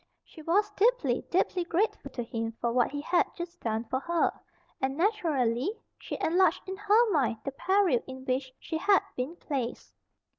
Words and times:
She 0.25 0.41
was 0.41 0.71
deeply, 0.71 1.21
deeply 1.29 1.63
grateful 1.63 2.09
to 2.09 2.23
him 2.23 2.53
for 2.59 2.73
what 2.73 2.89
he 2.89 3.01
had 3.01 3.27
just 3.37 3.59
done 3.61 3.83
for 3.83 3.99
her, 3.99 4.31
and, 4.81 4.97
naturally, 4.97 5.73
she 5.99 6.17
enlarged 6.19 6.67
in 6.67 6.75
her 6.75 7.11
mind 7.11 7.37
the 7.45 7.51
peril 7.51 7.99
in 8.07 8.25
which 8.25 8.51
she 8.59 8.79
had 8.79 9.03
been 9.15 9.35
placed. 9.35 9.93